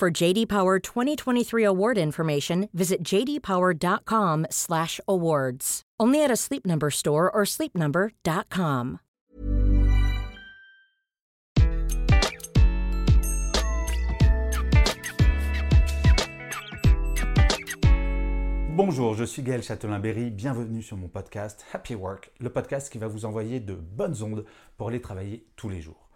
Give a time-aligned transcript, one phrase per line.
[0.00, 5.82] For JD Power 2023 award information, visit jdpower.com/awards.
[6.00, 9.00] Only at a Sleep Number store or sleepnumber.com.
[18.70, 23.06] Bonjour, je suis Gaël Châtelain-Berry, bienvenue sur mon podcast Happy Work, le podcast qui va
[23.06, 24.46] vous envoyer de bonnes ondes
[24.78, 26.09] pour aller travailler tous les jours.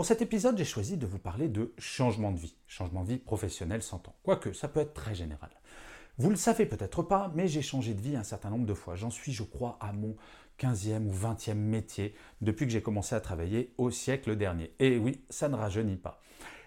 [0.00, 3.18] Pour cet épisode, j'ai choisi de vous parler de changement de vie, changement de vie
[3.18, 5.50] professionnel s'entend, quoique ça peut être très général.
[6.16, 8.96] Vous le savez peut-être pas, mais j'ai changé de vie un certain nombre de fois.
[8.96, 10.16] J'en suis, je crois, à mon
[10.58, 14.72] 15e ou 20e métier depuis que j'ai commencé à travailler au siècle dernier.
[14.78, 16.22] Et oui, ça ne rajeunit pas.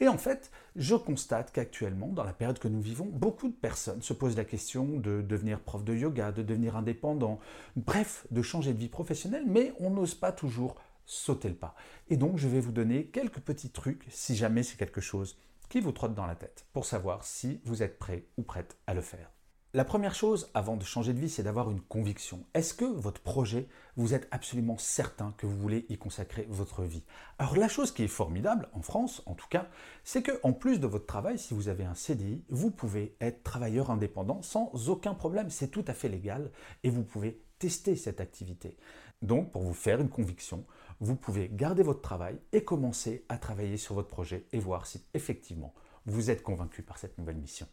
[0.00, 4.02] Et en fait, je constate qu'actuellement, dans la période que nous vivons, beaucoup de personnes
[4.02, 7.40] se posent la question de devenir prof de yoga, de devenir indépendant,
[7.74, 11.74] bref, de changer de vie professionnelle, mais on n'ose pas toujours sauter le pas.
[12.08, 15.38] Et donc, je vais vous donner quelques petits trucs, si jamais c'est quelque chose
[15.68, 18.94] qui vous trotte dans la tête, pour savoir si vous êtes prêt ou prête à
[18.94, 19.30] le faire.
[19.74, 22.46] La première chose avant de changer de vie, c'est d'avoir une conviction.
[22.54, 27.02] Est-ce que votre projet, vous êtes absolument certain que vous voulez y consacrer votre vie?
[27.40, 29.66] Alors la chose qui est formidable, en France en tout cas,
[30.04, 33.42] c'est que en plus de votre travail, si vous avez un CDI, vous pouvez être
[33.42, 35.50] travailleur indépendant sans aucun problème.
[35.50, 36.52] C'est tout à fait légal
[36.84, 38.76] et vous pouvez tester cette activité.
[39.22, 40.64] Donc pour vous faire une conviction,
[41.00, 45.04] vous pouvez garder votre travail et commencer à travailler sur votre projet et voir si
[45.14, 45.74] effectivement
[46.06, 47.66] vous êtes convaincu par cette nouvelle mission.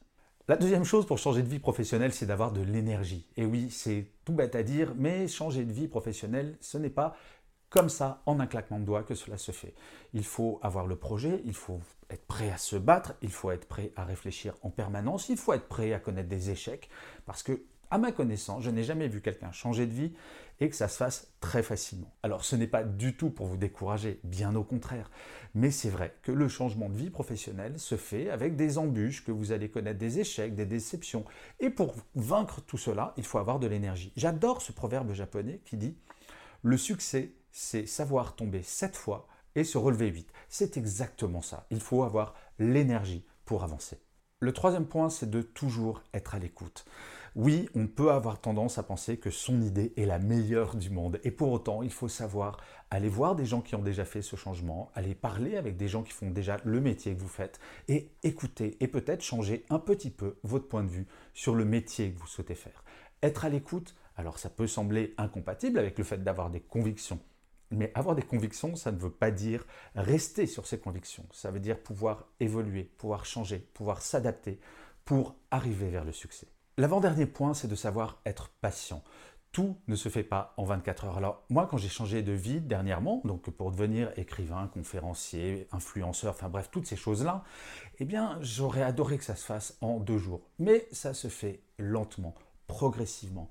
[0.47, 3.28] La deuxième chose pour changer de vie professionnelle, c'est d'avoir de l'énergie.
[3.38, 7.16] Et oui, c'est tout bête à dire, mais changer de vie professionnelle, ce n'est pas
[7.69, 9.74] comme ça, en un claquement de doigts, que cela se fait.
[10.13, 11.79] Il faut avoir le projet, il faut
[12.09, 15.53] être prêt à se battre, il faut être prêt à réfléchir en permanence, il faut
[15.53, 16.90] être prêt à connaître des échecs,
[17.25, 20.13] parce que à ma connaissance, je n'ai jamais vu quelqu'un changer de vie
[20.62, 22.13] et que ça se fasse très facilement.
[22.24, 25.12] Alors ce n'est pas du tout pour vous décourager, bien au contraire,
[25.53, 29.31] mais c'est vrai que le changement de vie professionnelle se fait avec des embûches, que
[29.31, 31.25] vous allez connaître des échecs, des déceptions,
[31.59, 34.13] et pour vaincre tout cela, il faut avoir de l'énergie.
[34.16, 35.90] J'adore ce proverbe japonais qui dit⁇
[36.62, 40.31] Le succès, c'est savoir tomber sept fois et se relever huit.
[40.47, 44.00] C'est exactement ça, il faut avoir l'énergie pour avancer.
[44.40, 46.85] Le troisième point, c'est de toujours être à l'écoute.
[47.36, 51.18] Oui, on peut avoir tendance à penser que son idée est la meilleure du monde.
[51.24, 52.58] Et pour autant, il faut savoir
[52.90, 56.03] aller voir des gens qui ont déjà fait ce changement, aller parler avec des gens
[56.03, 60.09] qui font déjà le métier que vous faites et écouter et peut-être changer un petit
[60.09, 62.84] peu votre point de vue sur le métier que vous souhaitez faire.
[63.24, 67.19] Être à l'écoute, alors ça peut sembler incompatible avec le fait d'avoir des convictions.
[67.69, 69.66] Mais avoir des convictions, ça ne veut pas dire
[69.96, 71.25] rester sur ces convictions.
[71.31, 74.59] Ça veut dire pouvoir évoluer, pouvoir changer, pouvoir s'adapter
[75.06, 76.48] pour arriver vers le succès.
[76.81, 79.03] L'avant-dernier point, c'est de savoir être patient.
[79.52, 81.18] Tout ne se fait pas en 24 heures.
[81.19, 86.50] Alors moi, quand j'ai changé de vie dernièrement, donc pour devenir écrivain, conférencier, influenceur, enfin
[86.50, 87.44] bref, toutes ces choses-là,
[88.00, 90.42] eh bien, j'aurais adoré que ça se fasse en deux jours.
[90.58, 92.34] Mais ça se fait lentement,
[92.66, 93.48] progressivement.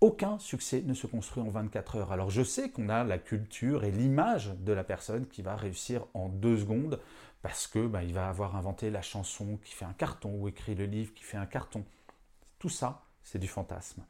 [0.00, 2.12] Aucun succès ne se construit en 24 heures.
[2.12, 6.06] Alors je sais qu'on a la culture et l'image de la personne qui va réussir
[6.14, 6.98] en deux secondes
[7.42, 10.86] parce que bah, va avoir inventé la chanson qui fait un carton ou écrit le
[10.86, 11.84] livre qui fait un carton.
[12.62, 14.06] Tout ça, c'est du fantasme.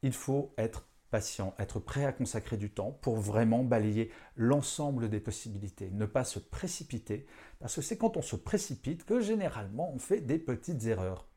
[0.00, 5.20] Il faut être patient, être prêt à consacrer du temps pour vraiment balayer l'ensemble des
[5.20, 7.26] possibilités, ne pas se précipiter,
[7.58, 11.28] parce que c'est quand on se précipite que généralement on fait des petites erreurs.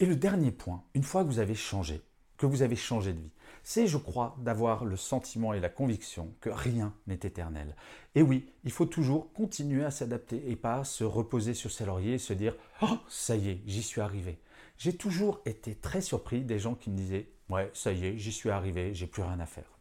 [0.00, 2.00] Et le dernier point, une fois que vous avez changé,
[2.38, 6.34] que vous avez changé de vie, c'est, je crois, d'avoir le sentiment et la conviction
[6.40, 7.76] que rien n'est éternel.
[8.14, 12.14] Et oui, il faut toujours continuer à s'adapter et pas se reposer sur ses lauriers
[12.14, 14.32] et se dire⁇ Oh, ça y est, j'y suis arrivé⁇
[14.78, 18.32] j'ai toujours été très surpris des gens qui me disaient Ouais, ça y est, j'y
[18.32, 19.78] suis arrivé, j'ai plus rien à faire.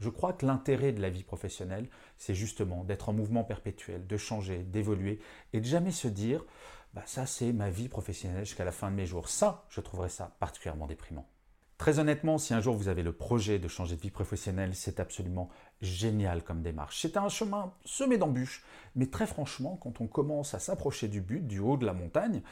[0.00, 4.16] Je crois que l'intérêt de la vie professionnelle, c'est justement d'être en mouvement perpétuel, de
[4.16, 5.20] changer, d'évoluer
[5.52, 6.44] et de jamais se dire
[6.94, 9.28] bah, ça c'est ma vie professionnelle jusqu'à la fin de mes jours.
[9.28, 11.28] Ça, je trouverais ça particulièrement déprimant.
[11.78, 15.00] Très honnêtement, si un jour vous avez le projet de changer de vie professionnelle, c'est
[15.00, 15.50] absolument
[15.80, 17.00] génial comme démarche.
[17.00, 18.64] C'est un chemin semé d'embûches,
[18.94, 22.42] mais très franchement, quand on commence à s'approcher du but, du haut de la montagne,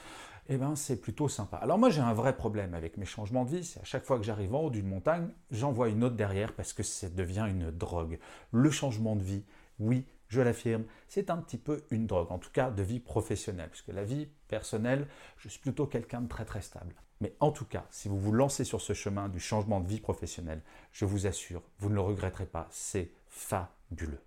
[0.53, 1.57] eh ben, c'est plutôt sympa.
[1.59, 4.19] Alors moi j'ai un vrai problème avec mes changements de vie, c'est à chaque fois
[4.19, 7.47] que j'arrive en haut d'une montagne, j'en vois une autre derrière parce que ça devient
[7.49, 8.19] une drogue.
[8.51, 9.45] Le changement de vie,
[9.79, 13.71] oui, je l'affirme, c'est un petit peu une drogue, en tout cas de vie professionnelle,
[13.71, 15.07] puisque la vie personnelle,
[15.39, 16.97] je suis plutôt quelqu'un de très très stable.
[17.21, 20.01] Mais en tout cas, si vous vous lancez sur ce chemin du changement de vie
[20.01, 24.21] professionnelle, je vous assure, vous ne le regretterez pas, c'est fabuleux.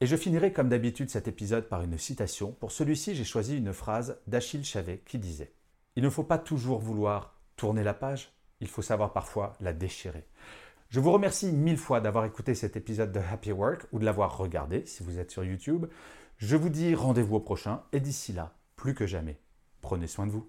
[0.00, 2.52] Et je finirai comme d'habitude cet épisode par une citation.
[2.52, 5.52] Pour celui-ci, j'ai choisi une phrase d'Achille Chavet qui disait
[5.96, 10.24] Il ne faut pas toujours vouloir tourner la page, il faut savoir parfois la déchirer.
[10.88, 14.38] Je vous remercie mille fois d'avoir écouté cet épisode de Happy Work ou de l'avoir
[14.38, 15.86] regardé si vous êtes sur YouTube.
[16.38, 19.40] Je vous dis rendez-vous au prochain et d'ici là, plus que jamais,
[19.80, 20.48] prenez soin de vous.